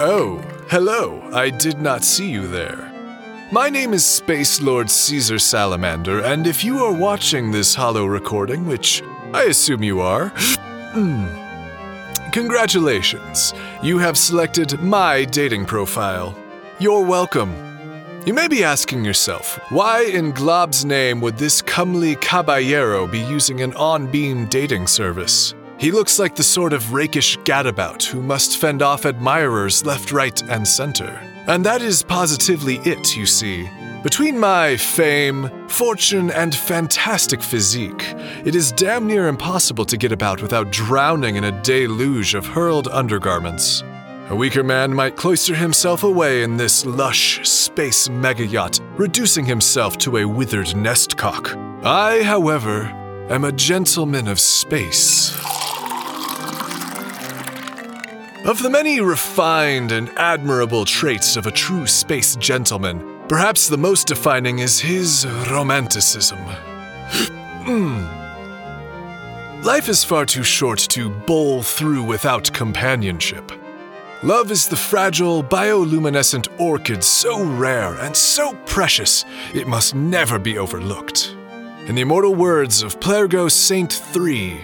Oh, 0.00 0.38
hello. 0.70 1.22
I 1.32 1.50
did 1.50 1.80
not 1.80 2.02
see 2.02 2.28
you 2.28 2.48
there. 2.48 2.90
My 3.52 3.70
name 3.70 3.94
is 3.94 4.04
Space 4.04 4.60
Lord 4.60 4.90
Cesar 4.90 5.38
Salamander, 5.38 6.20
and 6.20 6.48
if 6.48 6.64
you 6.64 6.78
are 6.84 6.92
watching 6.92 7.52
this 7.52 7.76
holo 7.76 8.04
recording, 8.04 8.66
which 8.66 9.04
I 9.32 9.44
assume 9.44 9.84
you 9.84 10.00
are, 10.00 10.28
hmm, 10.94 11.26
congratulations. 12.32 13.54
You 13.84 13.98
have 13.98 14.18
selected 14.18 14.80
my 14.80 15.24
dating 15.26 15.66
profile. 15.66 16.36
You're 16.80 17.04
welcome. 17.04 17.54
You 18.26 18.34
may 18.34 18.48
be 18.48 18.64
asking 18.64 19.04
yourself, 19.04 19.60
why 19.68 20.02
in 20.02 20.32
Glob's 20.32 20.84
name 20.84 21.20
would 21.20 21.38
this 21.38 21.62
comely 21.62 22.16
caballero 22.16 23.06
be 23.06 23.20
using 23.20 23.60
an 23.60 23.72
on 23.74 24.10
beam 24.10 24.46
dating 24.46 24.88
service? 24.88 25.54
He 25.84 25.92
looks 25.92 26.18
like 26.18 26.34
the 26.34 26.42
sort 26.42 26.72
of 26.72 26.94
rakish 26.94 27.36
gadabout 27.40 28.02
who 28.04 28.22
must 28.22 28.56
fend 28.56 28.80
off 28.80 29.04
admirers 29.04 29.84
left, 29.84 30.12
right, 30.12 30.42
and 30.44 30.66
center. 30.66 31.20
And 31.46 31.62
that 31.66 31.82
is 31.82 32.02
positively 32.02 32.76
it, 32.86 33.14
you 33.14 33.26
see. 33.26 33.68
Between 34.02 34.38
my 34.38 34.78
fame, 34.78 35.68
fortune, 35.68 36.30
and 36.30 36.54
fantastic 36.54 37.42
physique, 37.42 38.02
it 38.46 38.54
is 38.54 38.72
damn 38.72 39.06
near 39.06 39.28
impossible 39.28 39.84
to 39.84 39.98
get 39.98 40.10
about 40.10 40.40
without 40.40 40.72
drowning 40.72 41.36
in 41.36 41.44
a 41.44 41.62
deluge 41.62 42.34
of 42.34 42.46
hurled 42.46 42.88
undergarments. 42.88 43.82
A 44.30 44.34
weaker 44.34 44.64
man 44.64 44.94
might 44.94 45.16
cloister 45.16 45.54
himself 45.54 46.02
away 46.02 46.44
in 46.44 46.56
this 46.56 46.86
lush 46.86 47.46
space 47.46 48.08
mega 48.08 48.46
yacht, 48.46 48.80
reducing 48.96 49.44
himself 49.44 49.98
to 49.98 50.16
a 50.16 50.24
withered 50.24 50.68
nestcock. 50.68 51.54
I, 51.84 52.22
however, 52.22 52.84
am 53.28 53.44
a 53.44 53.52
gentleman 53.52 54.28
of 54.28 54.40
space. 54.40 55.53
Of 58.44 58.62
the 58.62 58.68
many 58.68 59.00
refined 59.00 59.90
and 59.90 60.10
admirable 60.18 60.84
traits 60.84 61.34
of 61.36 61.46
a 61.46 61.50
true 61.50 61.86
space 61.86 62.36
gentleman, 62.36 63.22
perhaps 63.26 63.68
the 63.68 63.78
most 63.78 64.06
defining 64.06 64.58
is 64.58 64.78
his 64.78 65.26
romanticism. 65.50 66.36
Hmm. 67.64 68.04
Life 69.64 69.88
is 69.88 70.04
far 70.04 70.26
too 70.26 70.42
short 70.42 70.78
to 70.90 71.08
bowl 71.08 71.62
through 71.62 72.02
without 72.02 72.52
companionship. 72.52 73.50
Love 74.22 74.50
is 74.50 74.68
the 74.68 74.76
fragile, 74.76 75.42
bioluminescent 75.42 76.48
orchid 76.60 77.02
so 77.02 77.42
rare 77.42 77.94
and 77.94 78.14
so 78.14 78.52
precious 78.66 79.24
it 79.54 79.66
must 79.66 79.94
never 79.94 80.38
be 80.38 80.58
overlooked. 80.58 81.34
In 81.86 81.94
the 81.94 82.02
immortal 82.02 82.34
words 82.34 82.82
of 82.82 83.00
Plergo 83.00 83.50
Saint 83.50 84.02
III, 84.14 84.60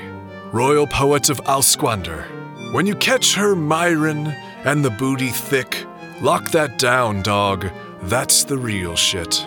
royal 0.53 0.87
poet 0.87 1.31
of 1.31 1.41
Alsquander, 1.45 2.40
when 2.73 2.87
you 2.87 2.95
catch 2.95 3.35
her 3.35 3.57
Myron 3.57 4.29
and 4.65 4.85
the 4.85 4.91
booty 4.91 5.31
thick, 5.31 5.85
lock 6.21 6.51
that 6.53 6.79
down, 6.79 7.23
dog. 7.23 7.69
That's 8.03 8.45
the 8.45 8.57
real 8.57 8.97
shit. 8.97 9.45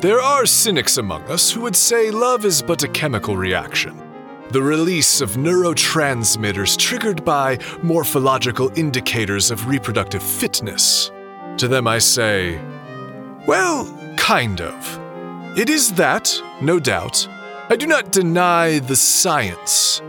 There 0.00 0.20
are 0.20 0.46
cynics 0.46 0.98
among 0.98 1.24
us 1.24 1.50
who 1.50 1.62
would 1.62 1.74
say 1.74 2.10
love 2.10 2.44
is 2.44 2.62
but 2.62 2.84
a 2.84 2.88
chemical 2.88 3.36
reaction. 3.36 4.00
The 4.50 4.62
release 4.62 5.20
of 5.20 5.30
neurotransmitters 5.32 6.78
triggered 6.78 7.24
by 7.24 7.58
morphological 7.82 8.70
indicators 8.78 9.50
of 9.50 9.66
reproductive 9.66 10.22
fitness. 10.22 11.10
To 11.56 11.66
them 11.66 11.88
I 11.88 11.98
say, 11.98 12.60
well, 13.46 13.86
kind 14.16 14.60
of. 14.60 15.58
It 15.58 15.68
is 15.68 15.92
that, 15.94 16.32
no 16.60 16.78
doubt. 16.78 17.26
I 17.68 17.74
do 17.74 17.88
not 17.88 18.12
deny 18.12 18.78
the 18.78 18.94
science. 18.94 20.00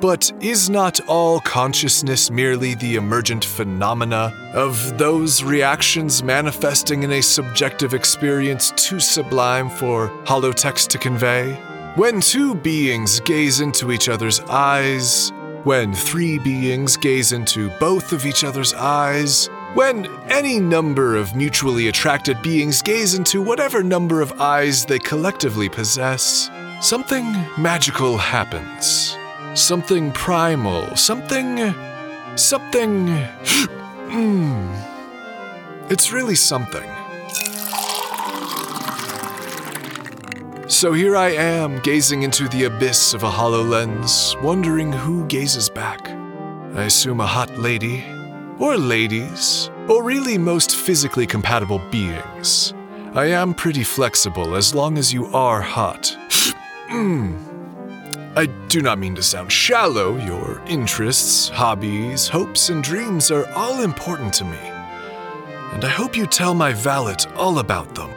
But 0.00 0.32
is 0.40 0.68
not 0.68 0.98
all 1.06 1.38
consciousness 1.38 2.32
merely 2.32 2.74
the 2.74 2.96
emergent 2.96 3.44
phenomena 3.44 4.34
of 4.54 4.98
those 4.98 5.44
reactions 5.44 6.24
manifesting 6.24 7.04
in 7.04 7.12
a 7.12 7.22
subjective 7.22 7.94
experience 7.94 8.72
too 8.72 8.98
sublime 8.98 9.70
for 9.70 10.08
holotext 10.24 10.88
to 10.88 10.98
convey? 10.98 11.52
When 11.94 12.20
two 12.20 12.56
beings 12.56 13.20
gaze 13.20 13.60
into 13.60 13.92
each 13.92 14.08
other's 14.08 14.40
eyes, 14.40 15.30
when 15.62 15.94
three 15.94 16.40
beings 16.40 16.96
gaze 16.96 17.30
into 17.30 17.70
both 17.78 18.12
of 18.12 18.26
each 18.26 18.42
other's 18.42 18.74
eyes, 18.74 19.48
when 19.74 20.06
any 20.28 20.58
number 20.58 21.14
of 21.14 21.36
mutually 21.36 21.86
attracted 21.86 22.42
beings 22.42 22.82
gaze 22.82 23.14
into 23.14 23.40
whatever 23.40 23.84
number 23.84 24.20
of 24.20 24.40
eyes 24.40 24.84
they 24.84 24.98
collectively 24.98 25.68
possess, 25.68 26.50
something 26.80 27.24
magical 27.58 28.16
happens. 28.16 29.16
Something 29.54 30.12
primal, 30.12 30.94
something. 30.96 31.74
something. 32.36 33.06
mm, 34.08 34.84
it's 35.90 36.12
really 36.12 36.34
something. 36.34 36.88
So 40.68 40.92
here 40.92 41.16
I 41.16 41.30
am, 41.30 41.78
gazing 41.80 42.22
into 42.22 42.48
the 42.48 42.64
abyss 42.64 43.14
of 43.14 43.22
a 43.22 43.30
hollow 43.30 43.62
lens, 43.62 44.34
wondering 44.42 44.92
who 44.92 45.24
gazes 45.26 45.70
back. 45.70 46.08
I 46.74 46.84
assume 46.84 47.20
a 47.20 47.26
hot 47.26 47.56
lady, 47.56 48.04
or 48.58 48.76
ladies, 48.76 49.70
or 49.88 50.02
really 50.02 50.36
most 50.36 50.76
physically 50.76 51.26
compatible 51.26 51.80
beings. 51.90 52.74
I 53.14 53.26
am 53.26 53.54
pretty 53.54 53.84
flexible 53.84 54.56
as 54.56 54.74
long 54.74 54.98
as 54.98 55.12
you 55.14 55.26
are 55.28 55.62
hot. 55.62 56.14
Hmm. 56.96 57.36
I 58.38 58.46
do 58.68 58.80
not 58.80 58.98
mean 58.98 59.14
to 59.16 59.22
sound 59.22 59.52
shallow. 59.52 60.16
Your 60.16 60.62
interests, 60.66 61.50
hobbies, 61.50 62.26
hopes, 62.26 62.70
and 62.70 62.82
dreams 62.82 63.30
are 63.30 63.46
all 63.52 63.82
important 63.82 64.32
to 64.34 64.44
me. 64.46 64.56
And 65.74 65.84
I 65.84 65.90
hope 65.90 66.16
you 66.16 66.26
tell 66.26 66.54
my 66.54 66.72
valet 66.72 67.16
all 67.34 67.58
about 67.58 67.94
them. 67.94 68.10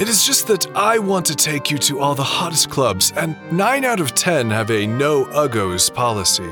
It 0.00 0.08
is 0.08 0.26
just 0.26 0.48
that 0.48 0.66
I 0.74 0.98
want 0.98 1.26
to 1.26 1.36
take 1.36 1.70
you 1.70 1.78
to 1.78 2.00
all 2.00 2.16
the 2.16 2.24
hottest 2.24 2.70
clubs, 2.70 3.12
and 3.14 3.36
9 3.52 3.84
out 3.84 4.00
of 4.00 4.16
10 4.16 4.50
have 4.50 4.72
a 4.72 4.84
no 4.84 5.26
uggos 5.26 5.94
policy. 5.94 6.50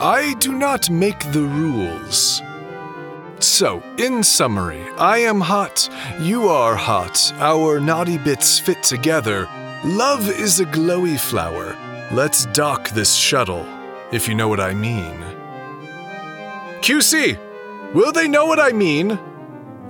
I 0.00 0.34
do 0.40 0.52
not 0.52 0.90
make 0.90 1.20
the 1.30 1.42
rules. 1.42 2.42
So, 3.38 3.80
in 3.98 4.24
summary, 4.24 4.82
I 4.98 5.18
am 5.18 5.40
hot, 5.40 5.88
you 6.20 6.48
are 6.48 6.74
hot, 6.74 7.32
our 7.36 7.78
naughty 7.78 8.18
bits 8.18 8.58
fit 8.58 8.82
together. 8.82 9.48
Love 9.84 10.28
is 10.28 10.60
a 10.60 10.66
glowy 10.66 11.18
flower. 11.18 11.74
Let's 12.12 12.44
dock 12.46 12.90
this 12.90 13.14
shuttle, 13.14 13.66
if 14.12 14.28
you 14.28 14.34
know 14.34 14.46
what 14.46 14.60
I 14.60 14.74
mean. 14.74 15.16
QC, 16.82 17.38
will 17.94 18.12
they 18.12 18.28
know 18.28 18.44
what 18.44 18.60
I 18.60 18.72
mean? 18.72 19.18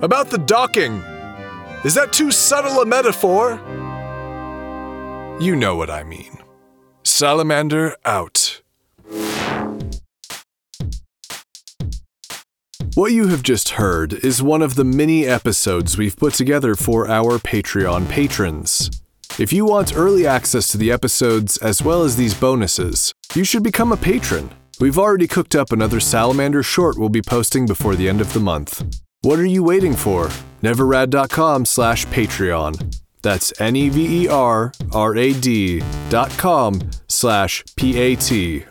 About 0.01 0.29
the 0.29 0.37
docking. 0.37 1.03
Is 1.83 1.93
that 1.95 2.13
too 2.13 2.31
subtle 2.31 2.81
a 2.81 2.85
metaphor? 2.85 3.59
You 5.41 5.57
know 5.57 5.75
what 5.75 5.89
I 5.89 6.05
mean. 6.05 6.37
Salamander 7.03 7.97
out. 8.05 8.61
What 12.93 13.11
you 13.11 13.27
have 13.27 13.43
just 13.43 13.71
heard 13.71 14.13
is 14.13 14.41
one 14.41 14.61
of 14.61 14.75
the 14.75 14.85
many 14.85 15.25
episodes 15.25 15.97
we've 15.97 16.15
put 16.15 16.33
together 16.33 16.75
for 16.75 17.09
our 17.09 17.39
Patreon 17.39 18.07
patrons. 18.07 19.00
If 19.39 19.53
you 19.53 19.65
want 19.65 19.95
early 19.95 20.27
access 20.27 20.67
to 20.69 20.77
the 20.77 20.91
episodes 20.91 21.57
as 21.57 21.81
well 21.81 22.03
as 22.03 22.17
these 22.17 22.33
bonuses, 22.33 23.13
you 23.33 23.43
should 23.45 23.63
become 23.63 23.91
a 23.91 23.97
patron. 23.97 24.49
We've 24.79 24.99
already 24.99 25.27
cooked 25.27 25.55
up 25.55 25.71
another 25.71 25.99
Salamander 25.99 26.63
short 26.63 26.97
we'll 26.97 27.09
be 27.09 27.21
posting 27.21 27.65
before 27.65 27.95
the 27.95 28.09
end 28.09 28.19
of 28.19 28.33
the 28.33 28.39
month. 28.39 28.83
What 29.21 29.39
are 29.39 29.45
you 29.45 29.63
waiting 29.63 29.95
for? 29.95 30.29
Neverrad.com 30.61 31.65
slash 31.65 32.05
Patreon. 32.07 32.97
That's 33.21 33.53
N-E-V-E-R-R-A-D 33.61 34.73
dot 36.09 36.31
com 36.31 36.81
slash 37.07 37.63
P-A-T-R-E-O-N. 37.77 38.61